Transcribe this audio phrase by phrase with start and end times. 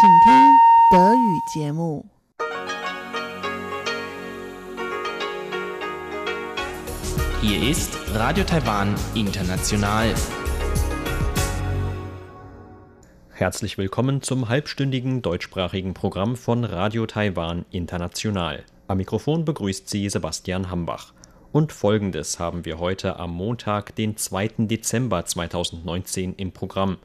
[0.00, 0.31] 请听
[0.89, 2.05] 德语节目。
[7.41, 10.15] Hier ist Radio Taiwan International.
[13.31, 18.63] Herzlich willkommen zum halbstündigen deutschsprachigen Programm von Radio Taiwan International.
[18.87, 21.13] Am Mikrofon begrüßt Sie Sebastian Hambach.
[21.51, 24.67] Und folgendes haben wir heute am Montag, den 2.
[24.67, 26.97] Dezember 2019 im Programm.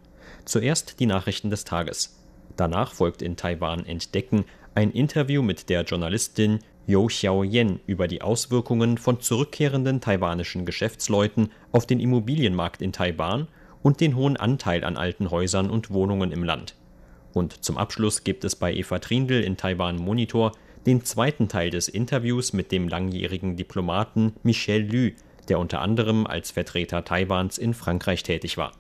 [0.44, 2.14] Zuerst die Nachrichten des Tages.
[2.56, 4.44] Danach folgt in Taiwan Entdecken
[4.74, 11.86] ein Interview mit der Journalistin You Xiaoyan über die Auswirkungen von zurückkehrenden taiwanischen Geschäftsleuten auf
[11.86, 13.48] den Immobilienmarkt in Taiwan
[13.82, 16.74] und den hohen Anteil an alten Häusern und Wohnungen im Land.
[17.34, 20.52] Und zum Abschluss gibt es bei Eva Trindl in Taiwan Monitor
[20.86, 25.12] den zweiten Teil des Interviews mit dem langjährigen Diplomaten Michel Lü,
[25.48, 28.72] der unter anderem als Vertreter Taiwans in Frankreich tätig war.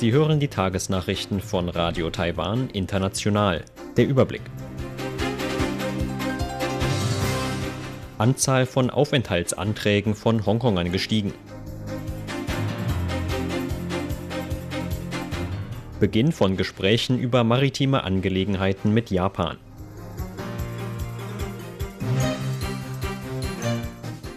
[0.00, 3.64] Sie hören die Tagesnachrichten von Radio Taiwan International.
[3.96, 4.42] Der Überblick.
[8.18, 11.32] Anzahl von Aufenthaltsanträgen von Hongkongern gestiegen.
[16.00, 19.58] Beginn von Gesprächen über maritime Angelegenheiten mit Japan.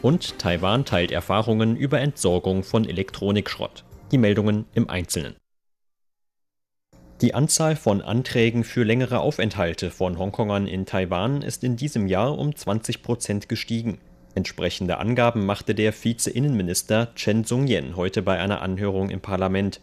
[0.04, 3.84] Und Taiwan teilt Erfahrungen über Entsorgung von Elektronikschrott.
[4.12, 5.36] Die Meldungen im Einzelnen.
[7.22, 12.38] Die Anzahl von Anträgen für längere Aufenthalte von Hongkongern in Taiwan ist in diesem Jahr
[12.38, 13.98] um 20 Prozent gestiegen.
[14.36, 19.82] Entsprechende Angaben machte der Vize-Innenminister Chen Sung-yen heute bei einer Anhörung im Parlament.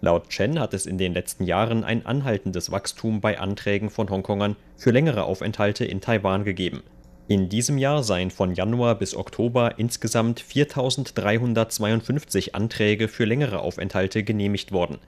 [0.00, 4.54] Laut Chen hat es in den letzten Jahren ein anhaltendes Wachstum bei Anträgen von Hongkongern
[4.76, 6.84] für längere Aufenthalte in Taiwan gegeben.
[7.26, 14.70] In diesem Jahr seien von Januar bis Oktober insgesamt 4.352 Anträge für längere Aufenthalte genehmigt
[14.70, 14.98] worden.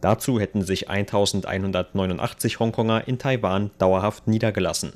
[0.00, 4.92] Dazu hätten sich 1189 Hongkonger in Taiwan dauerhaft niedergelassen.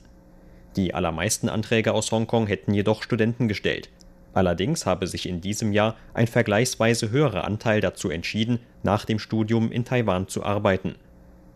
[0.76, 3.90] Die allermeisten Anträge aus Hongkong hätten jedoch Studenten gestellt.
[4.32, 9.70] Allerdings habe sich in diesem Jahr ein vergleichsweise höherer Anteil dazu entschieden, nach dem Studium
[9.70, 10.94] in Taiwan zu arbeiten.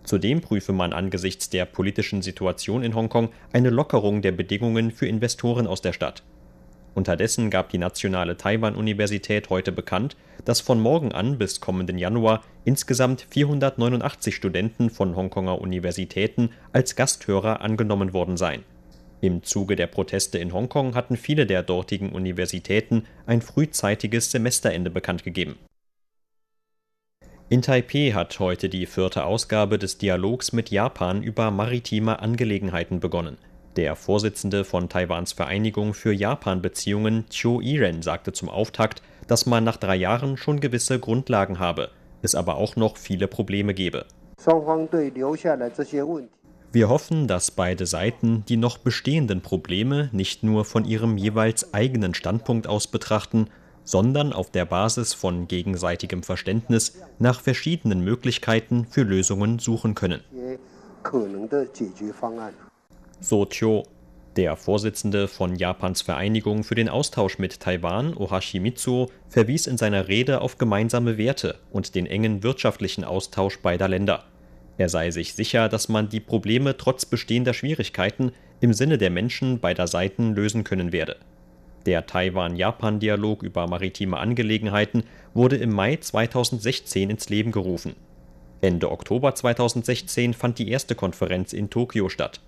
[0.05, 5.67] Zudem prüfe man angesichts der politischen Situation in Hongkong eine Lockerung der Bedingungen für Investoren
[5.67, 6.23] aus der Stadt.
[6.97, 13.27] Unterdessen gab die Nationale Taiwan-Universität heute bekannt, dass von morgen an bis kommenden Januar insgesamt
[13.29, 18.65] 489 Studenten von Hongkonger Universitäten als Gasthörer angenommen worden seien.
[19.21, 25.23] Im Zuge der Proteste in Hongkong hatten viele der dortigen Universitäten ein frühzeitiges Semesterende bekannt
[25.23, 25.59] gegeben.
[27.51, 33.37] In Taipeh hat heute die vierte Ausgabe des Dialogs mit Japan über maritime Angelegenheiten begonnen.
[33.77, 39.77] Der Vorsitzende von Taiwans Vereinigung für Japan-Beziehungen, Chiu Iren, sagte zum Auftakt, dass man nach
[39.77, 41.91] drei Jahren schon gewisse Grundlagen habe,
[42.23, 44.07] es aber auch noch viele Probleme gebe.
[46.73, 52.15] Wir hoffen, dass beide Seiten die noch bestehenden Probleme nicht nur von ihrem jeweils eigenen
[52.15, 53.51] Standpunkt aus betrachten,
[53.85, 60.23] sondern auf der Basis von gegenseitigem Verständnis nach verschiedenen Möglichkeiten für Lösungen suchen können.
[63.21, 63.85] So Cho,
[64.37, 70.09] der Vorsitzende von Japans Vereinigung für den Austausch mit Taiwan, Ohashi Mitsuo, verwies in seiner
[70.09, 74.25] Rede auf gemeinsame Werte und den engen wirtschaftlichen Austausch beider Länder.
[74.77, 79.61] Er sei sich sicher, dass man die Probleme trotz bestehender Schwierigkeiten im Sinne der Menschen
[79.61, 81.17] beider Seiten lösen können werde.
[81.87, 87.95] Der Taiwan-Japan-Dialog über maritime Angelegenheiten wurde im Mai 2016 ins Leben gerufen.
[88.61, 92.41] Ende Oktober 2016 fand die erste Konferenz in Tokio statt.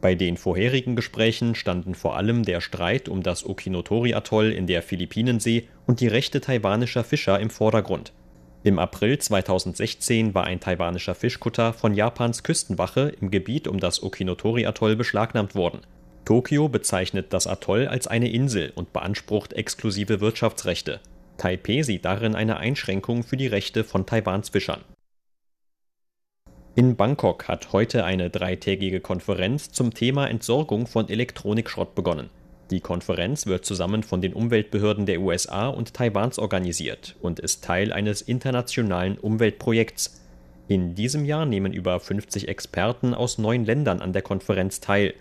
[0.00, 5.68] Bei den vorherigen Gesprächen standen vor allem der Streit um das Okinotori-Atoll in der Philippinensee
[5.86, 8.12] und die Rechte taiwanischer Fischer im Vordergrund.
[8.62, 14.96] Im April 2016 war ein taiwanischer Fischkutter von Japans Küstenwache im Gebiet um das Okinotori-Atoll
[14.96, 15.80] beschlagnahmt worden.
[16.24, 21.00] Tokio bezeichnet das Atoll als eine Insel und beansprucht exklusive Wirtschaftsrechte.
[21.38, 24.80] Taipeh sieht darin eine Einschränkung für die Rechte von Taiwans Fischern.
[26.78, 32.28] In Bangkok hat heute eine dreitägige Konferenz zum Thema Entsorgung von Elektronikschrott begonnen.
[32.70, 37.94] Die Konferenz wird zusammen von den Umweltbehörden der USA und Taiwans organisiert und ist Teil
[37.94, 40.20] eines internationalen Umweltprojekts.
[40.68, 45.14] In diesem Jahr nehmen über 50 Experten aus neun Ländern an der Konferenz teil.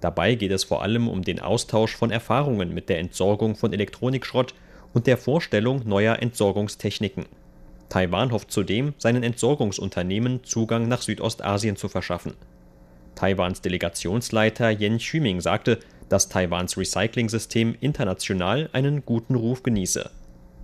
[0.00, 4.54] Dabei geht es vor allem um den Austausch von Erfahrungen mit der Entsorgung von Elektronikschrott
[4.92, 7.26] und der Vorstellung neuer Entsorgungstechniken.
[7.90, 12.34] Taiwan hofft zudem, seinen Entsorgungsunternehmen Zugang nach Südostasien zu verschaffen.
[13.16, 20.08] Taiwans Delegationsleiter Yen Xuming sagte, dass Taiwans Recycling-System international einen guten Ruf genieße.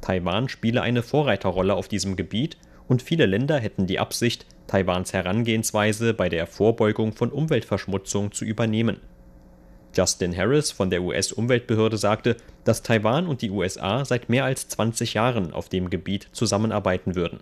[0.01, 2.57] Taiwan spiele eine Vorreiterrolle auf diesem Gebiet
[2.87, 9.01] und viele Länder hätten die Absicht, Taiwans Herangehensweise bei der Vorbeugung von Umweltverschmutzung zu übernehmen.
[9.97, 15.15] Justin Harris von der US-Umweltbehörde sagte, dass Taiwan und die USA seit mehr als 20
[15.15, 17.41] Jahren auf dem Gebiet zusammenarbeiten würden.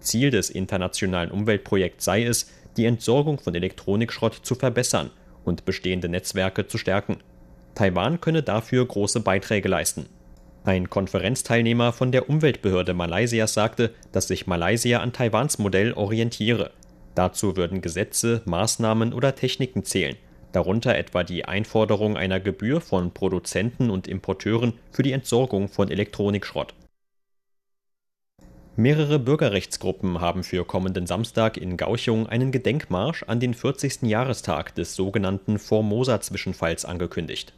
[0.00, 5.10] Ziel des internationalen Umweltprojekts sei es, die Entsorgung von Elektronikschrott zu verbessern
[5.44, 7.18] und bestehende Netzwerke zu stärken.
[7.74, 10.06] Taiwan könne dafür große Beiträge leisten.
[10.64, 16.72] Ein Konferenzteilnehmer von der Umweltbehörde Malaysias sagte, dass sich Malaysia an Taiwans Modell orientiere.
[17.14, 20.16] Dazu würden Gesetze, Maßnahmen oder Techniken zählen,
[20.52, 26.74] darunter etwa die Einforderung einer Gebühr von Produzenten und Importeuren für die Entsorgung von Elektronikschrott.
[28.76, 34.02] Mehrere Bürgerrechtsgruppen haben für kommenden Samstag in Gauchung einen Gedenkmarsch an den 40.
[34.02, 37.54] Jahrestag des sogenannten Formosa-Zwischenfalls angekündigt.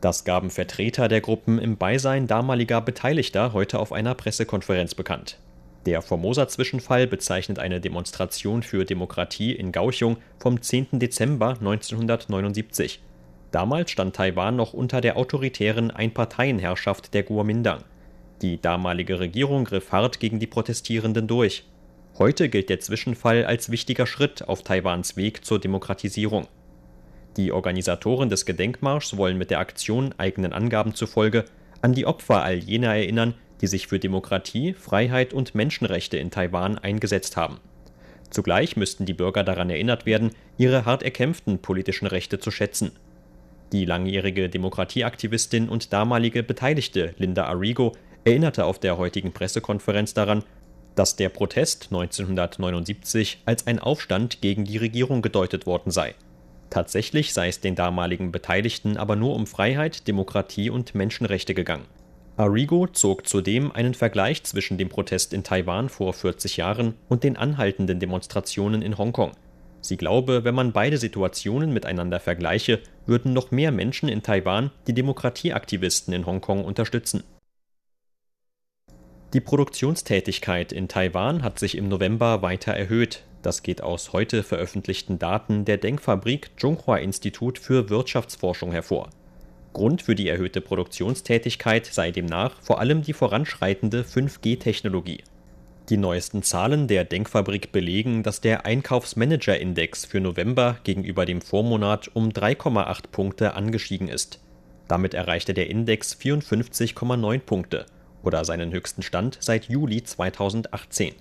[0.00, 5.38] Das gaben Vertreter der Gruppen im Beisein damaliger Beteiligter heute auf einer Pressekonferenz bekannt.
[5.86, 11.00] Der Formosa-Zwischenfall bezeichnet eine Demonstration für Demokratie in Gauchung vom 10.
[11.00, 13.02] Dezember 1979.
[13.50, 17.82] Damals stand Taiwan noch unter der autoritären Einparteienherrschaft der Kuomintang.
[18.42, 21.64] Die damalige Regierung griff hart gegen die Protestierenden durch.
[22.16, 26.46] Heute gilt der Zwischenfall als wichtiger Schritt auf Taiwans Weg zur Demokratisierung.
[27.36, 31.44] Die Organisatoren des Gedenkmarschs wollen mit der Aktion eigenen Angaben zufolge
[31.80, 36.76] an die Opfer all jener erinnern, die sich für Demokratie, Freiheit und Menschenrechte in Taiwan
[36.78, 37.58] eingesetzt haben.
[38.28, 42.92] Zugleich müssten die Bürger daran erinnert werden, ihre hart erkämpften politischen Rechte zu schätzen.
[43.72, 47.92] Die langjährige Demokratieaktivistin und damalige Beteiligte Linda Arrigo
[48.24, 50.44] erinnerte auf der heutigen Pressekonferenz daran,
[50.94, 56.14] dass der Protest 1979 als ein Aufstand gegen die Regierung gedeutet worden sei.
[56.68, 61.86] Tatsächlich sei es den damaligen Beteiligten aber nur um Freiheit, Demokratie und Menschenrechte gegangen.
[62.38, 67.36] Arrigo zog zudem einen Vergleich zwischen dem Protest in Taiwan vor 40 Jahren und den
[67.36, 69.32] anhaltenden Demonstrationen in Hongkong.
[69.82, 74.94] Sie glaube, wenn man beide Situationen miteinander vergleiche, würden noch mehr Menschen in Taiwan die
[74.94, 77.22] Demokratieaktivisten in Hongkong unterstützen.
[79.34, 83.24] Die Produktionstätigkeit in Taiwan hat sich im November weiter erhöht.
[83.42, 89.10] Das geht aus heute veröffentlichten Daten der Denkfabrik Zhonghua Institut für Wirtschaftsforschung hervor.
[89.72, 95.22] Grund für die erhöhte Produktionstätigkeit sei demnach vor allem die voranschreitende 5G-Technologie.
[95.88, 102.28] Die neuesten Zahlen der Denkfabrik belegen, dass der Einkaufsmanager-Index für November gegenüber dem Vormonat um
[102.28, 104.40] 3,8 Punkte angestiegen ist.
[104.88, 107.86] Damit erreichte der Index 54,9 Punkte
[108.22, 111.14] oder seinen höchsten Stand seit Juli 2018.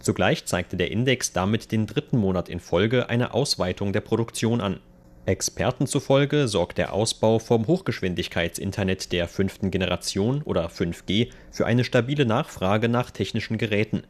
[0.00, 4.80] Zugleich zeigte der Index damit den dritten Monat in Folge eine Ausweitung der Produktion an
[5.26, 12.24] Experten zufolge sorgt der Ausbau vom Hochgeschwindigkeitsinternet der fünften Generation oder 5G für eine stabile
[12.24, 14.04] Nachfrage nach technischen Geräten.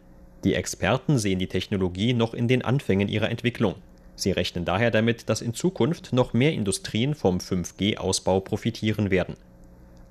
[0.45, 3.77] Die Experten sehen die Technologie noch in den Anfängen ihrer Entwicklung.
[4.15, 9.37] Sie rechnen daher damit, dass in Zukunft noch mehr Industrien vom 5G-Ausbau profitieren werden.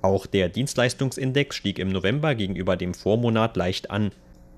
[0.02, 4.10] Auch der Dienstleistungsindex stieg im November gegenüber dem Vormonat leicht an,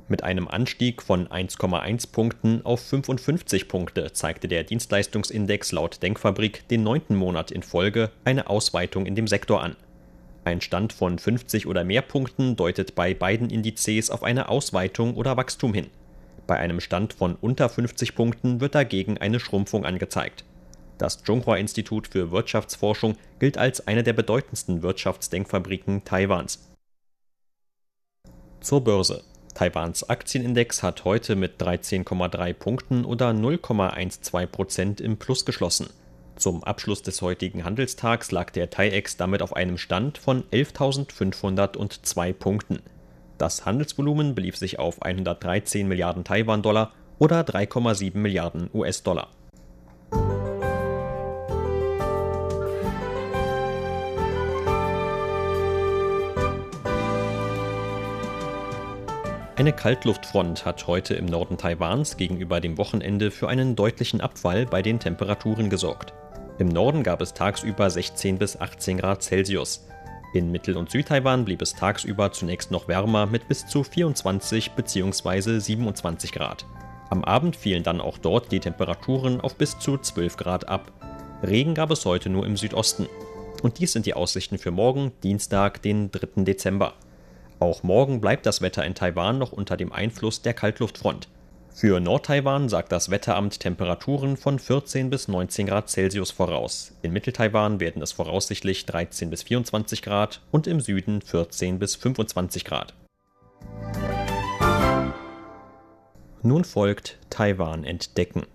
[0.08, 6.82] mit einem Anstieg von 1,1 Punkten auf 55 Punkte zeigte der Dienstleistungsindex laut Denkfabrik den
[6.82, 9.76] neunten Monat in Folge eine Ausweitung in dem Sektor an.
[10.44, 15.37] Ein Stand von 50 oder mehr Punkten deutet bei beiden Indizes auf eine Ausweitung oder
[15.37, 15.88] Wachstum hin.
[16.46, 20.44] Bei einem Stand von unter 50 Punkten wird dagegen eine Schrumpfung angezeigt.
[20.96, 26.69] Das Zhonghua-Institut für Wirtschaftsforschung gilt als eine der bedeutendsten Wirtschaftsdenkfabriken Taiwans.
[28.60, 29.22] Zur Börse.
[29.58, 35.88] Taiwans Aktienindex hat heute mit 13,3 Punkten oder 0,12 Prozent im Plus geschlossen.
[36.36, 42.79] Zum Abschluss des heutigen Handelstags lag der TAIEX damit auf einem Stand von 11.502 Punkten.
[43.36, 49.27] Das Handelsvolumen belief sich auf 113 Milliarden Taiwan-Dollar oder 3,7 Milliarden US-Dollar.
[59.58, 64.82] Eine Kaltluftfront hat heute im Norden Taiwans gegenüber dem Wochenende für einen deutlichen Abfall bei
[64.82, 66.15] den Temperaturen gesorgt.
[66.60, 69.84] Im Norden gab es tagsüber 16 bis 18 Grad Celsius.
[70.32, 75.58] In Mittel- und Südtaiwan blieb es tagsüber zunächst noch wärmer mit bis zu 24 bzw.
[75.58, 76.65] 27 Grad.
[77.10, 80.93] Am Abend fielen dann auch dort die Temperaturen auf bis zu 12 Grad ab.
[81.43, 83.08] Regen gab es heute nur im Südosten.
[83.65, 86.44] Und dies sind die Aussichten für morgen, Dienstag, den 3.
[86.44, 86.94] Dezember.
[87.60, 91.29] Auch morgen bleibt das Wetter in Taiwan noch unter dem Einfluss der Kaltluftfront.
[91.74, 96.96] Für Nordtaiwan sagt das Wetteramt Temperaturen von 14 bis 19 Grad Celsius voraus.
[97.03, 102.65] In Mitteltaiwan werden es voraussichtlich 13 bis 24 Grad und im Süden 14 bis 25
[102.65, 102.94] Grad.
[106.43, 108.46] Nun folgt Taiwan entdecken.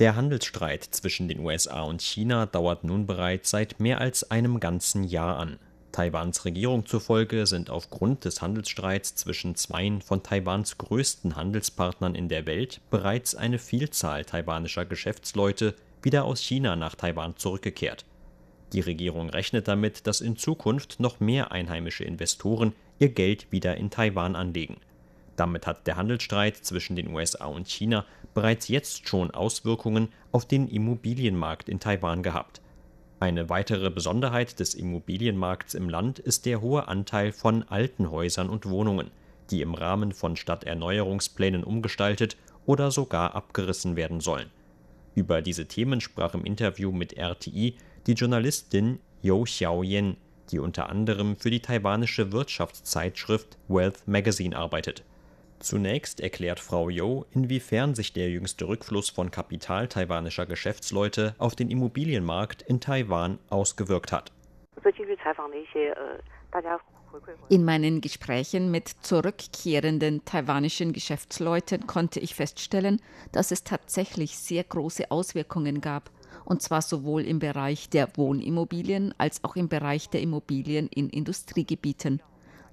[0.00, 5.04] Der Handelsstreit zwischen den USA und China dauert nun bereits seit mehr als einem ganzen
[5.04, 5.58] Jahr an.
[5.92, 12.46] Taiwans Regierung zufolge sind aufgrund des Handelsstreits zwischen zweien von Taiwans größten Handelspartnern in der
[12.46, 18.06] Welt bereits eine Vielzahl taiwanischer Geschäftsleute wieder aus China nach Taiwan zurückgekehrt.
[18.72, 23.90] Die Regierung rechnet damit, dass in Zukunft noch mehr einheimische Investoren ihr Geld wieder in
[23.90, 24.78] Taiwan anlegen.
[25.40, 28.04] Damit hat der Handelsstreit zwischen den USA und China
[28.34, 32.60] bereits jetzt schon Auswirkungen auf den Immobilienmarkt in Taiwan gehabt.
[33.20, 38.66] Eine weitere Besonderheit des Immobilienmarkts im Land ist der hohe Anteil von alten Häusern und
[38.66, 39.10] Wohnungen,
[39.50, 44.50] die im Rahmen von Stadterneuerungsplänen umgestaltet oder sogar abgerissen werden sollen.
[45.14, 50.18] Über diese Themen sprach im Interview mit RTI die Journalistin You Xiaoyan,
[50.50, 55.02] die unter anderem für die taiwanische Wirtschaftszeitschrift Wealth Magazine arbeitet
[55.60, 61.70] Zunächst erklärt Frau You, inwiefern sich der jüngste Rückfluss von Kapital taiwanischer Geschäftsleute auf den
[61.70, 64.32] Immobilienmarkt in Taiwan ausgewirkt hat.
[67.50, 73.02] In meinen Gesprächen mit zurückkehrenden taiwanischen Geschäftsleuten konnte ich feststellen,
[73.32, 76.10] dass es tatsächlich sehr große Auswirkungen gab,
[76.46, 82.22] und zwar sowohl im Bereich der Wohnimmobilien als auch im Bereich der Immobilien in Industriegebieten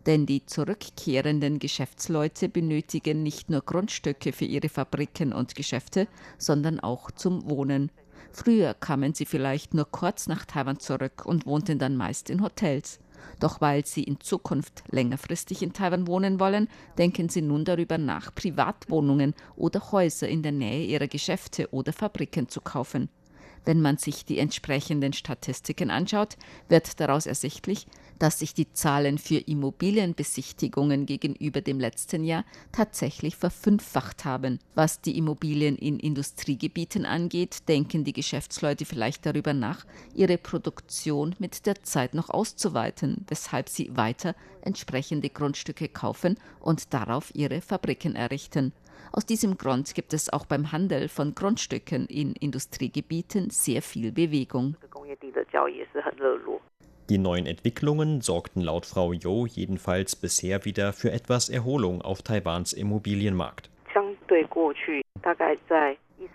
[0.07, 7.11] denn die zurückkehrenden Geschäftsleute benötigen nicht nur Grundstücke für ihre Fabriken und Geschäfte, sondern auch
[7.11, 7.91] zum Wohnen.
[8.31, 12.99] Früher kamen sie vielleicht nur kurz nach Taiwan zurück und wohnten dann meist in Hotels.
[13.39, 18.33] Doch weil sie in Zukunft längerfristig in Taiwan wohnen wollen, denken sie nun darüber nach,
[18.33, 23.09] Privatwohnungen oder Häuser in der Nähe ihrer Geschäfte oder Fabriken zu kaufen.
[23.67, 26.37] Wenn man sich die entsprechenden Statistiken anschaut,
[26.69, 27.85] wird daraus ersichtlich,
[28.17, 34.59] dass sich die Zahlen für Immobilienbesichtigungen gegenüber dem letzten Jahr tatsächlich verfünffacht haben.
[34.73, 41.65] Was die Immobilien in Industriegebieten angeht, denken die Geschäftsleute vielleicht darüber nach, ihre Produktion mit
[41.65, 48.71] der Zeit noch auszuweiten, weshalb sie weiter entsprechende Grundstücke kaufen und darauf ihre Fabriken errichten.
[49.11, 54.75] Aus diesem Grund gibt es auch beim Handel von Grundstücken in Industriegebieten sehr viel Bewegung.
[57.09, 62.73] Die neuen Entwicklungen sorgten laut Frau Jo jedenfalls bisher wieder für etwas Erholung auf Taiwans
[62.73, 63.69] Immobilienmarkt.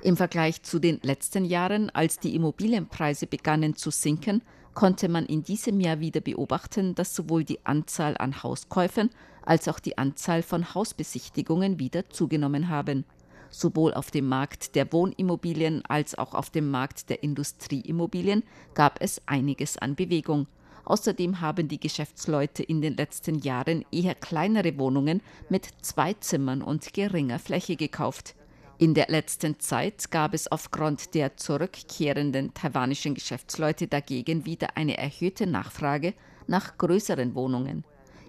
[0.03, 4.43] Im Vergleich zu den letzten Jahren, als die Immobilienpreise begannen zu sinken,
[4.75, 9.11] konnte man in diesem Jahr wieder beobachten, dass sowohl die Anzahl an Hauskäufen
[9.45, 13.05] als auch die Anzahl von Hausbesichtigungen wieder zugenommen haben.
[13.51, 18.45] Sowohl auf dem Markt der Wohnimmobilien als auch auf dem Markt der Industrieimmobilien
[18.75, 20.47] gab es einiges an Bewegung.
[20.85, 26.93] Außerdem haben die Geschäftsleute in den letzten Jahren eher kleinere Wohnungen mit zwei Zimmern und
[26.93, 28.35] geringer Fläche gekauft.
[28.79, 35.47] In der letzten Zeit gab es aufgrund der zurückkehrenden taiwanischen Geschäftsleute dagegen wieder eine erhöhte
[35.47, 36.15] Nachfrage
[36.49, 37.85] nach größeren Wohnungen.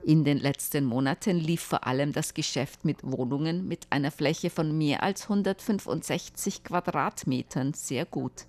[0.06, 4.78] In den letzten Monaten lief vor allem das Geschäft mit Wohnungen mit einer Fläche von
[4.78, 8.46] mehr als 165 Quadratmetern sehr gut.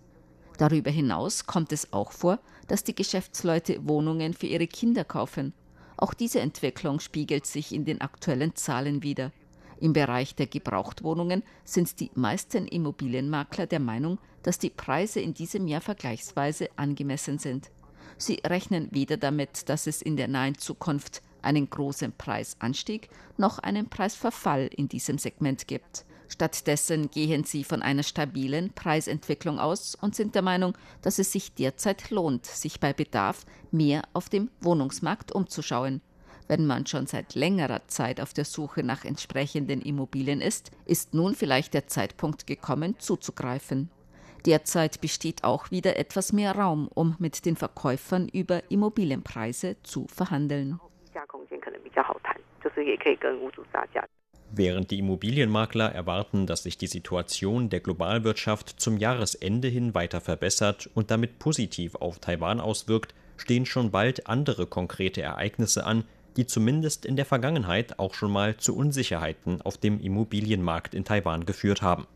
[0.59, 5.53] Darüber hinaus kommt es auch vor, dass die Geschäftsleute Wohnungen für ihre Kinder kaufen.
[5.97, 9.31] Auch diese Entwicklung spiegelt sich in den aktuellen Zahlen wider.
[9.79, 15.69] Im Bereich der Gebrauchtwohnungen sind die meisten Immobilienmakler der Meinung, dass die Preise in diesem
[15.69, 17.71] Jahr vergleichsweise angemessen sind.
[18.19, 23.89] Sie rechnen weder damit, dass es in der nahen Zukunft einen großen Preisanstieg noch einen
[23.89, 26.05] Preisverfall in diesem Segment gibt.
[26.29, 31.55] Stattdessen gehen sie von einer stabilen Preisentwicklung aus und sind der Meinung, dass es sich
[31.55, 36.01] derzeit lohnt, sich bei Bedarf mehr auf dem Wohnungsmarkt umzuschauen.
[36.49, 41.35] Wenn man schon seit längerer Zeit auf der Suche nach entsprechenden Immobilien ist, ist nun
[41.35, 43.91] vielleicht der Zeitpunkt gekommen, zuzugreifen.
[44.45, 50.79] Derzeit besteht auch wieder etwas mehr Raum, um mit den Verkäufern über Immobilienpreise zu verhandeln.
[54.57, 60.89] Während die Immobilienmakler erwarten, dass sich die Situation der Globalwirtschaft zum Jahresende hin weiter verbessert
[60.95, 66.05] und damit positiv auf Taiwan auswirkt, stehen schon bald andere konkrete Ereignisse an,
[66.37, 71.47] die zumindest in der Vergangenheit auch schon mal zu Unsicherheiten auf dem Immobilienmarkt in Taiwan
[71.47, 72.07] geführt haben.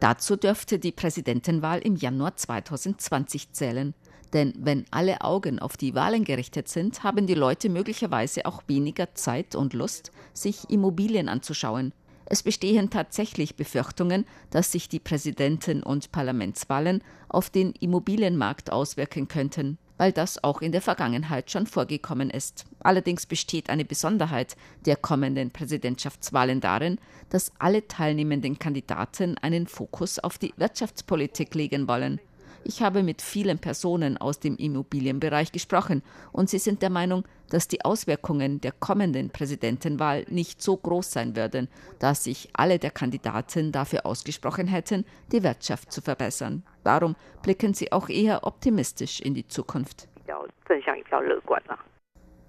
[0.00, 3.94] Dazu dürfte die Präsidentenwahl im Januar 2020 zählen.
[4.32, 9.14] Denn wenn alle Augen auf die Wahlen gerichtet sind, haben die Leute möglicherweise auch weniger
[9.14, 11.92] Zeit und Lust, sich Immobilien anzuschauen.
[12.32, 19.78] Es bestehen tatsächlich Befürchtungen, dass sich die Präsidenten- und Parlamentswahlen auf den Immobilienmarkt auswirken könnten,
[19.98, 22.66] weil das auch in der Vergangenheit schon vorgekommen ist.
[22.78, 24.56] Allerdings besteht eine Besonderheit
[24.86, 26.98] der kommenden Präsidentschaftswahlen darin,
[27.30, 32.20] dass alle teilnehmenden Kandidaten einen Fokus auf die Wirtschaftspolitik legen wollen.
[32.62, 37.68] Ich habe mit vielen Personen aus dem Immobilienbereich gesprochen und sie sind der Meinung, dass
[37.68, 43.72] die Auswirkungen der kommenden Präsidentenwahl nicht so groß sein würden, dass sich alle der Kandidaten
[43.72, 46.62] dafür ausgesprochen hätten, die Wirtschaft zu verbessern.
[46.84, 50.08] Darum blicken sie auch eher optimistisch in die Zukunft.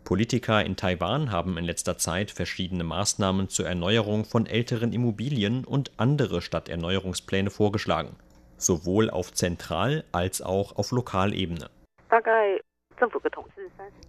[0.03, 5.91] Politiker in Taiwan haben in letzter Zeit verschiedene Maßnahmen zur Erneuerung von älteren Immobilien und
[5.97, 8.17] andere Stadterneuerungspläne vorgeschlagen
[8.61, 11.69] sowohl auf Zentral- als auch auf Lokalebene.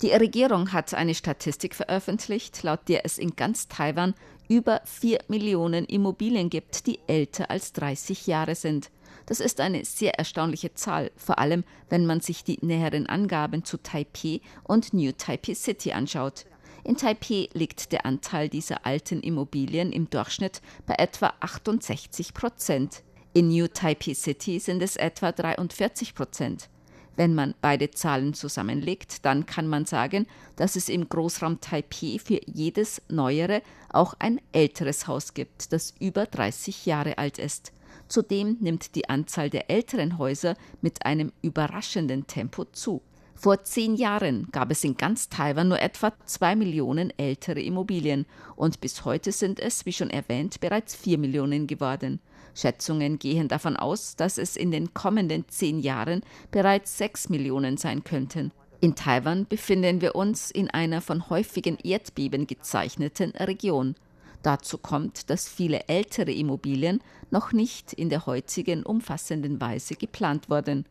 [0.03, 4.15] Die Regierung hat eine Statistik veröffentlicht, laut der es in ganz Taiwan
[4.49, 8.91] über 4 Millionen Immobilien gibt, die älter als 30 Jahre sind.
[9.27, 13.79] Das ist eine sehr erstaunliche Zahl, vor allem wenn man sich die näheren Angaben zu
[13.79, 16.45] Taipei und New Taipei City anschaut.
[16.85, 23.05] In Taipei liegt der Anteil dieser alten Immobilien im Durchschnitt bei etwa 68 Prozent.
[23.35, 26.69] In New Taipei City sind es etwa 43 Prozent.
[27.17, 32.41] Wenn man beide Zahlen zusammenlegt, dann kann man sagen, dass es im Großraum Taipei für
[32.47, 37.73] jedes neuere auch ein älteres Haus gibt, das über 30 Jahre alt ist.
[38.07, 43.01] Zudem nimmt die Anzahl der älteren Häuser mit einem überraschenden Tempo zu.
[43.35, 48.83] Vor zehn Jahren gab es in ganz Taiwan nur etwa zwei Millionen ältere Immobilien und
[48.83, 52.21] bis heute sind es, wie schon erwähnt, bereits vier Millionen geworden.
[52.55, 58.05] Schätzungen gehen davon aus, dass es in den kommenden zehn Jahren bereits sechs Millionen sein
[58.05, 58.53] könnten.
[58.81, 63.95] In Taiwan befinden wir uns in einer von häufigen Erdbeben gezeichneten Region.
[64.43, 70.85] Dazu kommt, dass viele ältere Immobilien noch nicht in der heutigen umfassenden Weise geplant wurden.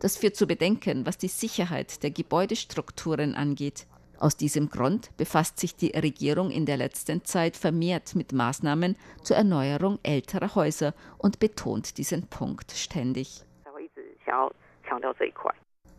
[0.00, 3.86] Das führt zu Bedenken, was die Sicherheit der Gebäudestrukturen angeht.
[4.20, 9.36] Aus diesem Grund befasst sich die Regierung in der letzten Zeit vermehrt mit Maßnahmen zur
[9.36, 13.44] Erneuerung älterer Häuser und betont diesen Punkt ständig.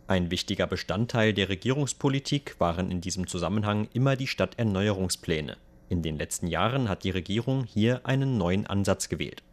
[0.07, 5.55] Ein wichtiger Bestandteil der Regierungspolitik waren in diesem Zusammenhang immer die Stadterneuerungspläne.
[5.87, 9.43] In den letzten Jahren hat die Regierung hier einen neuen Ansatz gewählt.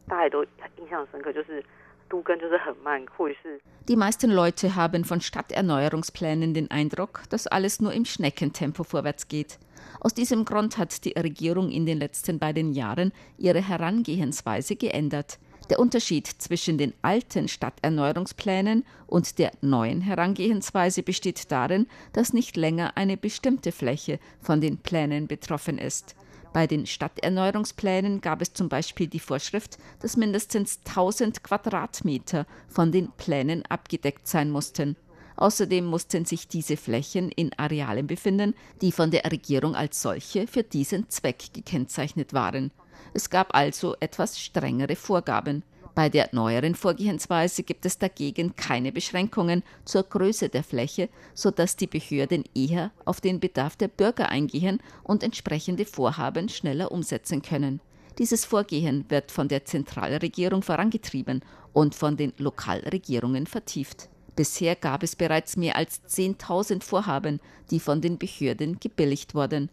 [3.88, 9.58] Die meisten Leute haben von Stadterneuerungsplänen den Eindruck, dass alles nur im Schneckentempo vorwärts geht.
[10.00, 15.38] Aus diesem Grund hat die Regierung in den letzten beiden Jahren ihre Herangehensweise geändert.
[15.70, 22.96] Der Unterschied zwischen den alten Stadterneuerungsplänen und der neuen Herangehensweise besteht darin, dass nicht länger
[22.96, 26.14] eine bestimmte Fläche von den Plänen betroffen ist.
[26.56, 33.12] Bei den Stadterneuerungsplänen gab es zum Beispiel die Vorschrift, dass mindestens 1000 Quadratmeter von den
[33.18, 34.96] Plänen abgedeckt sein mussten.
[35.36, 40.62] Außerdem mussten sich diese Flächen in Arealen befinden, die von der Regierung als solche für
[40.62, 42.70] diesen Zweck gekennzeichnet waren.
[43.12, 45.62] Es gab also etwas strengere Vorgaben.
[45.96, 51.86] Bei der neueren Vorgehensweise gibt es dagegen keine Beschränkungen zur Größe der Fläche, sodass die
[51.86, 57.80] Behörden eher auf den Bedarf der Bürger eingehen und entsprechende Vorhaben schneller umsetzen können.
[58.18, 64.10] Dieses Vorgehen wird von der Zentralregierung vorangetrieben und von den Lokalregierungen vertieft.
[64.36, 69.70] Bisher gab es bereits mehr als 10.000 Vorhaben, die von den Behörden gebilligt wurden.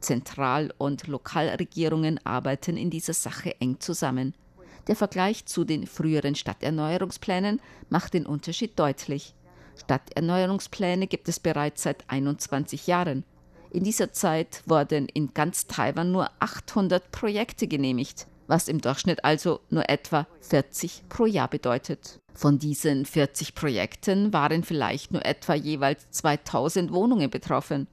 [0.00, 4.34] Zentral- und Lokalregierungen arbeiten in dieser Sache eng zusammen.
[4.86, 9.34] Der Vergleich zu den früheren Stadterneuerungsplänen macht den Unterschied deutlich.
[9.76, 13.24] Stadterneuerungspläne gibt es bereits seit 21 Jahren.
[13.70, 19.60] In dieser Zeit wurden in ganz Taiwan nur 800 Projekte genehmigt, was im Durchschnitt also
[19.70, 22.18] nur etwa 40 pro Jahr bedeutet.
[22.34, 27.86] Von diesen 40 Projekten waren vielleicht nur etwa jeweils 2000 Wohnungen betroffen.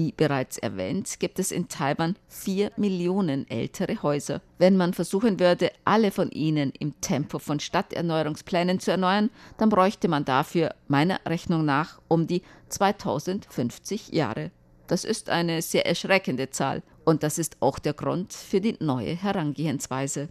[0.00, 4.40] Wie bereits erwähnt, gibt es in Taiwan vier Millionen ältere Häuser.
[4.56, 10.08] Wenn man versuchen würde, alle von ihnen im Tempo von Stadterneuerungsplänen zu erneuern, dann bräuchte
[10.08, 14.50] man dafür meiner Rechnung nach um die 2050 Jahre.
[14.86, 19.14] Das ist eine sehr erschreckende Zahl und das ist auch der Grund für die neue
[19.14, 20.30] Herangehensweise.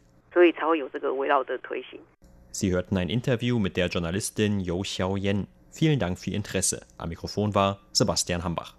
[2.52, 5.46] Sie hörten ein Interview mit der Journalistin You Xiaoyan.
[5.72, 6.82] Vielen Dank für Ihr Interesse.
[6.98, 8.79] Am Mikrofon war Sebastian Hambach.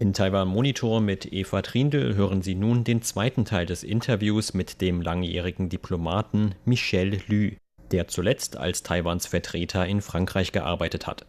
[0.00, 4.80] In Taiwan Monitor mit Eva Trindl hören Sie nun den zweiten Teil des Interviews mit
[4.80, 7.52] dem langjährigen Diplomaten Michel Lü,
[7.92, 11.26] der zuletzt als Taiwans Vertreter in Frankreich gearbeitet hat.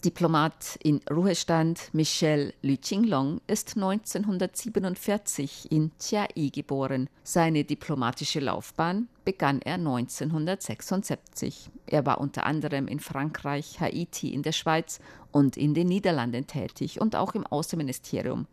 [0.00, 7.08] Diplomat in Ruhestand Michel Lü Qinglong ist 1947 in Chiayi geboren.
[7.22, 11.70] Seine diplomatische Laufbahn begann er 1976.
[11.86, 15.00] Er war unter anderem in Frankreich, Haiti, in der Schweiz
[15.32, 18.46] und in den Niederlanden tätig und auch im Außenministerium.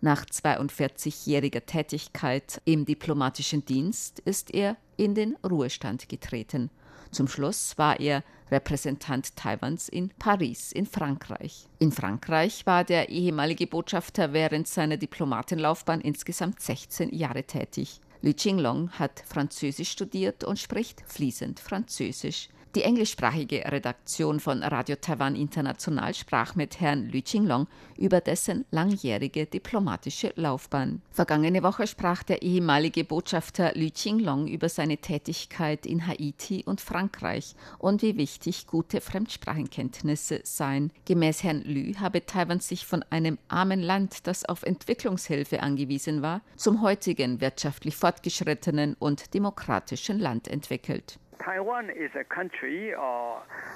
[0.00, 6.70] Nach 42-jähriger Tätigkeit im diplomatischen Dienst ist er in den Ruhestand getreten.
[7.10, 11.66] Zum Schluss war er Repräsentant Taiwans in Paris in Frankreich.
[11.78, 18.00] In Frankreich war der ehemalige Botschafter während seiner Diplomatenlaufbahn insgesamt 16 Jahre tätig.
[18.22, 22.48] Li Qinglong hat Französisch studiert und spricht fließend Französisch.
[22.76, 29.46] Die englischsprachige Redaktion von Radio Taiwan International sprach mit Herrn Lü Qinglong über dessen langjährige
[29.46, 31.00] diplomatische Laufbahn.
[31.10, 37.54] Vergangene Woche sprach der ehemalige Botschafter Lü Qinglong über seine Tätigkeit in Haiti und Frankreich
[37.78, 40.92] und wie wichtig gute Fremdsprachenkenntnisse seien.
[41.06, 46.42] Gemäß Herrn Lü habe Taiwan sich von einem armen Land, das auf Entwicklungshilfe angewiesen war,
[46.56, 51.18] zum heutigen wirtschaftlich fortgeschrittenen und demokratischen Land entwickelt.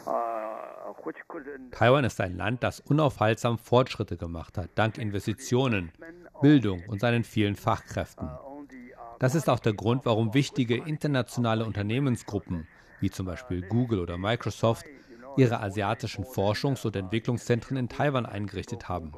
[0.06, 0.94] Uh,
[1.72, 5.92] Taiwan ist ein Land, das unaufhaltsam Fortschritte gemacht hat, dank Investitionen,
[6.40, 8.28] Bildung und seinen vielen Fachkräften.
[9.18, 12.66] Das ist auch der Grund, warum wichtige internationale Unternehmensgruppen,
[13.00, 14.86] wie zum Beispiel Google oder Microsoft,
[15.36, 19.12] ihre asiatischen Forschungs- und Entwicklungszentren in Taiwan eingerichtet haben.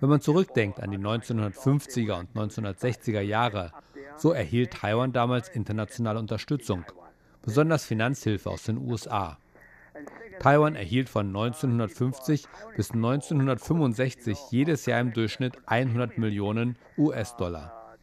[0.00, 3.72] Wenn man zurückdenkt an die 1950er und 1960er Jahre,
[4.16, 6.84] so erhielt Taiwan damals internationale Unterstützung
[7.42, 9.38] besonders Finanzhilfe aus den USA.
[10.38, 12.44] Taiwan erhielt von 1950
[12.76, 17.96] bis 1965 jedes Jahr im Durchschnitt 100 Millionen US-Dollar.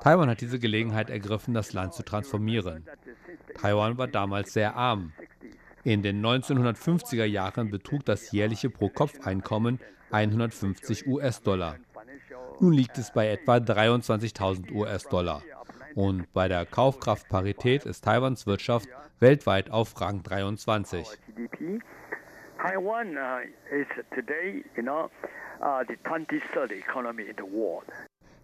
[0.00, 2.84] Taiwan hat diese Gelegenheit ergriffen, das Land zu transformieren.
[3.54, 5.12] Taiwan war damals sehr arm.
[5.84, 9.80] In den 1950er Jahren betrug das jährliche Pro-Kopf-Einkommen
[10.12, 11.76] 150 US-Dollar.
[12.60, 15.42] Nun liegt es bei etwa 23.000 US-Dollar.
[15.94, 18.88] Und bei der Kaufkraftparität ist Taiwans Wirtschaft
[19.20, 21.06] weltweit auf Rang 23.
[22.62, 23.40] Taiwan uh,
[23.74, 25.10] is today, you know,
[25.60, 27.86] uh, the 23rd economy in the world.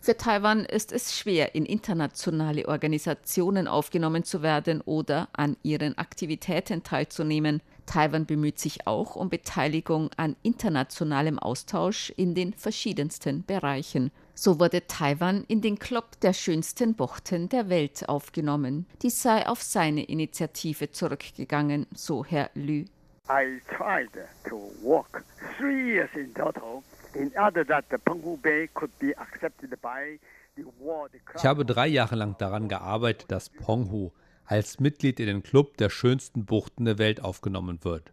[0.00, 6.84] Für Taiwan ist es schwer, in internationale Organisationen aufgenommen zu werden oder an ihren Aktivitäten
[6.84, 7.60] teilzunehmen.
[7.84, 14.12] Taiwan bemüht sich auch um Beteiligung an internationalem Austausch in den verschiedensten Bereichen.
[14.40, 18.86] So wurde Taiwan in den Club der schönsten Buchten der Welt aufgenommen.
[19.02, 22.84] Dies sei auf seine Initiative zurückgegangen, so Herr Lü.
[23.28, 24.12] I tried
[24.48, 25.24] to walk
[25.58, 30.20] three years in total in order that the Penghu Bay could be accepted by
[31.34, 34.12] ich habe drei Jahre lang daran gearbeitet, dass Penghu
[34.44, 38.12] als Mitglied in den Club der schönsten Buchten der Welt aufgenommen wird.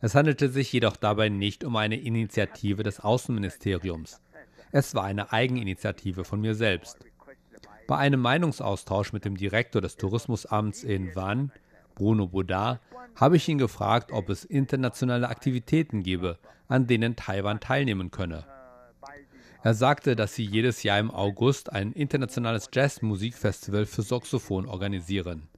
[0.00, 4.20] Es handelte sich jedoch dabei nicht um eine Initiative des Außenministeriums.
[4.74, 6.98] Es war eine Eigeninitiative von mir selbst.
[7.86, 11.50] Bei einem Meinungsaustausch mit dem Direktor des Tourismusamts in Vannes,
[11.94, 12.80] Bruno Baudard,
[13.14, 18.46] habe ich ihn gefragt, ob es internationale Aktivitäten gebe, an denen Taiwan teilnehmen könne.
[19.62, 25.48] Er sagte, dass sie jedes Jahr im August ein internationales Jazzmusikfestival für Saxophon organisieren.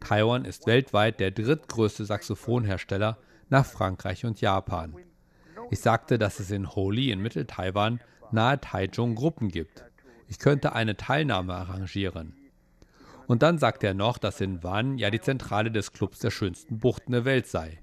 [0.00, 3.16] Taiwan ist weltweit der drittgrößte Saxophonhersteller
[3.48, 4.94] nach Frankreich und Japan.
[5.70, 8.00] Ich sagte, dass es in Holi in Mittel-Taiwan
[8.34, 9.84] nahe Taichung Gruppen gibt.
[10.28, 12.34] Ich könnte eine Teilnahme arrangieren.
[13.26, 16.78] Und dann sagte er noch, dass in Wan ja die Zentrale des Clubs der schönsten
[16.78, 17.80] Buchten der Welt sei.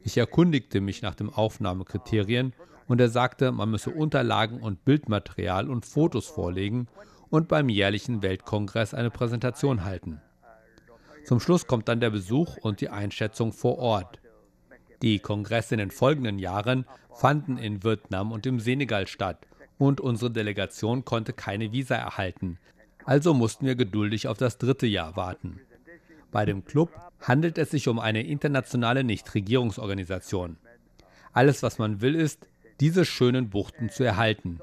[0.00, 2.52] Ich erkundigte mich nach den Aufnahmekriterien
[2.88, 6.88] und er sagte, man müsse Unterlagen und Bildmaterial und Fotos vorlegen
[7.28, 10.20] und beim jährlichen Weltkongress eine Präsentation halten.
[11.24, 14.20] Zum Schluss kommt dann der Besuch und die Einschätzung vor Ort.
[15.02, 19.46] Die Kongresse in den folgenden Jahren fanden in Vietnam und im Senegal statt
[19.78, 22.58] und unsere Delegation konnte keine Visa erhalten,
[23.04, 25.60] also mussten wir geduldig auf das dritte Jahr warten.
[26.32, 30.56] Bei dem Club handelt es sich um eine internationale Nichtregierungsorganisation.
[31.32, 32.46] Alles, was man will, ist,
[32.80, 34.60] diese schönen Buchten zu erhalten.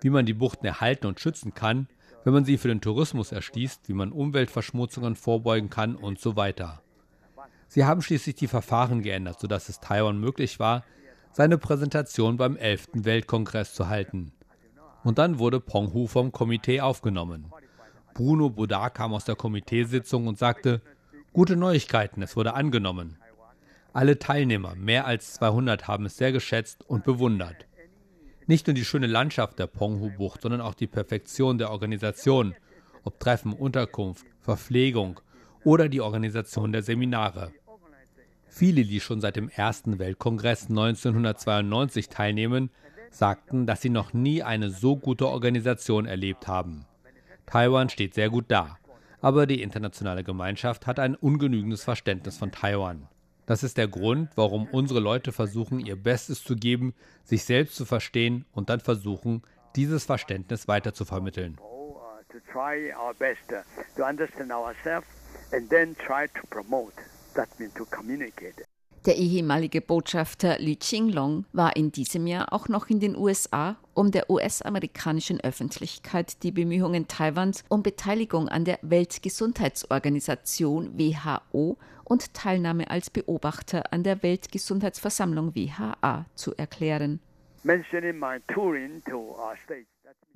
[0.00, 1.88] Wie man die Buchten erhalten und schützen kann,
[2.24, 6.82] wenn man sie für den Tourismus erschließt, wie man Umweltverschmutzungen vorbeugen kann und so weiter.
[7.68, 10.84] Sie haben schließlich die Verfahren geändert, sodass es Taiwan möglich war,
[11.32, 12.88] seine Präsentation beim 11.
[12.94, 14.32] Weltkongress zu halten.
[15.04, 17.46] Und dann wurde Penghu vom Komitee aufgenommen.
[18.14, 20.82] Bruno Baudard kam aus der Komiteesitzung und sagte,
[21.32, 23.16] gute Neuigkeiten, es wurde angenommen.
[23.92, 27.66] Alle Teilnehmer, mehr als 200, haben es sehr geschätzt und bewundert.
[28.46, 32.54] Nicht nur die schöne Landschaft der Penghu-Bucht, sondern auch die Perfektion der Organisation,
[33.04, 35.20] ob Treffen, Unterkunft, Verpflegung
[35.64, 37.52] oder die Organisation der Seminare.
[38.50, 42.70] Viele, die schon seit dem Ersten Weltkongress 1992 teilnehmen,
[43.10, 46.84] sagten, dass sie noch nie eine so gute Organisation erlebt haben.
[47.46, 48.76] Taiwan steht sehr gut da,
[49.20, 53.08] aber die internationale Gemeinschaft hat ein ungenügendes Verständnis von Taiwan.
[53.46, 57.84] Das ist der Grund, warum unsere Leute versuchen, ihr Bestes zu geben, sich selbst zu
[57.84, 59.42] verstehen und dann versuchen,
[59.76, 61.58] dieses Verständnis weiter zu vermitteln.
[69.06, 74.10] Der ehemalige Botschafter Li Qinglong war in diesem Jahr auch noch in den USA, um
[74.10, 83.08] der US-amerikanischen Öffentlichkeit die Bemühungen Taiwans um Beteiligung an der Weltgesundheitsorganisation WHO und Teilnahme als
[83.08, 87.20] Beobachter an der Weltgesundheitsversammlung WHA zu erklären.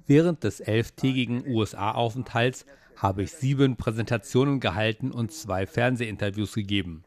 [0.07, 7.05] Während des elftägigen USA-Aufenthalts habe ich sieben Präsentationen gehalten und zwei Fernsehinterviews gegeben.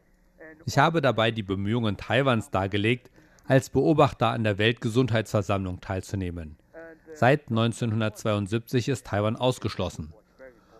[0.66, 3.10] Ich habe dabei die Bemühungen Taiwans dargelegt,
[3.46, 6.56] als Beobachter an der Weltgesundheitsversammlung teilzunehmen.
[7.14, 10.12] Seit 1972 ist Taiwan ausgeschlossen.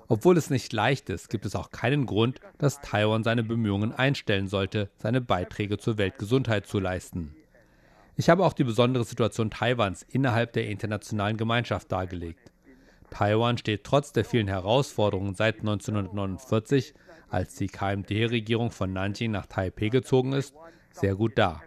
[0.06, 4.48] Obwohl es nicht leicht ist, gibt es auch keinen Grund, dass Taiwan seine Bemühungen einstellen
[4.48, 7.34] sollte, seine Beiträge zur Weltgesundheit zu leisten.
[8.16, 12.50] Ich habe auch die besondere Situation Taiwans innerhalb der internationalen Gemeinschaft dargelegt.
[13.10, 16.94] Taiwan steht trotz der vielen Herausforderungen seit 1949,
[17.28, 20.54] als die KMT-Regierung von Nanjing nach Taipei gezogen ist,
[20.92, 21.62] sehr gut da.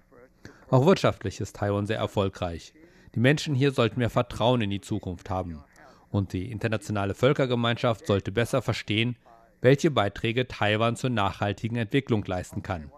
[0.69, 2.73] Auch wirtschaftlich ist Taiwan sehr erfolgreich.
[3.15, 5.63] Die Menschen hier sollten mehr Vertrauen in die Zukunft haben.
[6.09, 9.17] Und die internationale Völkergemeinschaft sollte besser verstehen,
[9.61, 12.91] welche Beiträge Taiwan zur nachhaltigen Entwicklung leisten kann.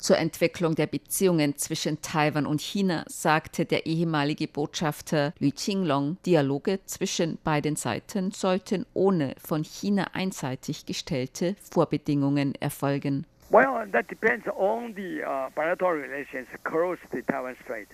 [0.00, 6.80] Zur Entwicklung der Beziehungen zwischen Taiwan und China sagte der ehemalige Botschafter Li Qinglong, Dialoge
[6.86, 13.26] zwischen beiden Seiten sollten ohne von China einseitig gestellte Vorbedingungen erfolgen.
[13.50, 17.88] Well, that depends on the uh, bilateral relations across the Taiwan Strait.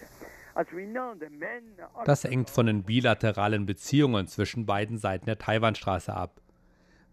[2.05, 6.41] Das hängt von den bilateralen Beziehungen zwischen beiden Seiten der Taiwanstraße ab.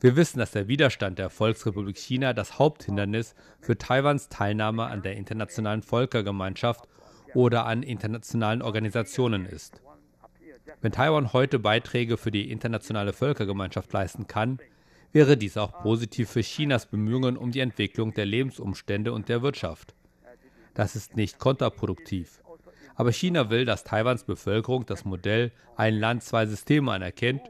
[0.03, 5.15] Wir wissen, dass der Widerstand der Volksrepublik China das Haupthindernis für Taiwans Teilnahme an der
[5.15, 6.89] internationalen Völkergemeinschaft
[7.33, 9.81] oder an internationalen Organisationen ist.
[10.81, 14.59] Wenn Taiwan heute Beiträge für die internationale Völkergemeinschaft leisten kann,
[15.13, 19.95] wäre dies auch positiv für Chinas Bemühungen um die Entwicklung der Lebensumstände und der Wirtschaft.
[20.73, 22.41] Das ist nicht kontraproduktiv.
[22.95, 27.43] Aber China will, dass Taiwans Bevölkerung das Modell ein Land, zwei Systeme anerkennt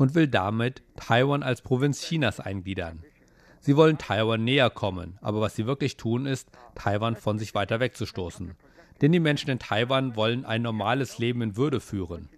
[0.00, 3.02] und will damit Taiwan als Provinz Chinas eingliedern.
[3.60, 7.80] Sie wollen Taiwan näher kommen, aber was sie wirklich tun, ist, Taiwan von sich weiter
[7.80, 8.54] wegzustoßen.
[9.02, 12.30] Denn die Menschen in Taiwan wollen ein normales Leben in Würde führen.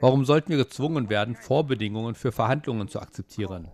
[0.00, 3.68] Warum sollten wir gezwungen werden, Vorbedingungen für Verhandlungen zu akzeptieren?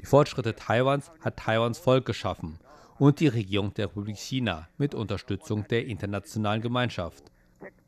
[0.00, 2.58] Die Fortschritte Taiwans hat Taiwans Volk geschaffen
[2.98, 7.22] und die Regierung der Republik China mit Unterstützung der internationalen Gemeinschaft.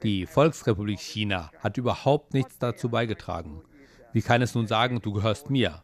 [0.04, 3.60] Die Volksrepublik China hat überhaupt nichts dazu beigetragen.
[4.14, 5.82] Wie kann es nun sagen, du gehörst mir?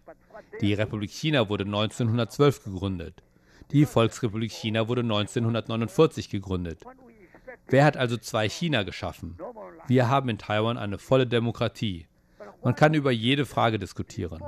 [0.61, 3.25] Die Republik China wurde 1912 gegründet.
[3.73, 6.85] Die Volksrepublik China wurde 1949 gegründet.
[7.67, 9.37] Wer hat also zwei China geschaffen?
[9.89, 12.07] Wir haben in Taiwan eine volle Demokratie.
[12.63, 14.41] Man kann über jede Frage diskutieren.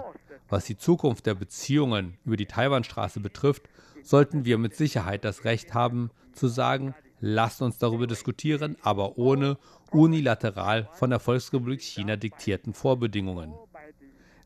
[0.49, 3.69] Was die Zukunft der Beziehungen über die Taiwanstraße betrifft,
[4.05, 9.57] sollten wir mit Sicherheit das Recht haben, zu sagen, Lasst uns darüber diskutieren, aber ohne
[9.93, 13.55] unilateral von der Volksrepublik China diktierten Vorbedingungen.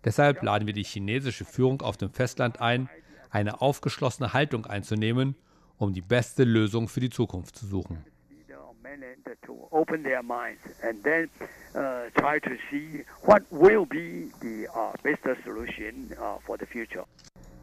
[0.06, 2.88] Deshalb laden wir die chinesische Führung auf dem Festland ein,
[3.28, 5.34] eine aufgeschlossene Haltung einzunehmen,
[5.78, 8.04] um die beste Lösung für die Zukunft zu suchen.